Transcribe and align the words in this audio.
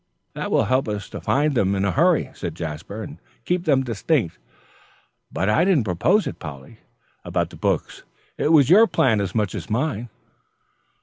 "That 0.33 0.49
will 0.49 0.63
help 0.63 0.87
us 0.87 1.07
to 1.09 1.21
find 1.21 1.53
them 1.53 1.75
in 1.75 1.85
a 1.85 1.91
hurry," 1.91 2.31
said 2.33 2.55
Jasper, 2.55 3.03
"and 3.03 3.19
keep 3.45 3.65
them 3.65 3.83
distinct; 3.83 4.39
but 5.31 5.47
I 5.47 5.63
didn't 5.63 5.83
propose 5.83 6.25
it, 6.25 6.39
Polly, 6.39 6.79
about 7.23 7.51
the 7.51 7.55
books. 7.55 8.01
It 8.35 8.51
was 8.51 8.67
your 8.71 8.87
plan 8.87 9.21
as 9.21 9.35
much 9.35 9.53
as 9.53 9.69
mine." 9.69 10.09